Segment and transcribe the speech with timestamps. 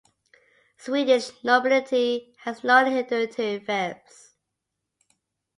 [0.77, 4.33] Swedish nobility had no hereditary fiefs.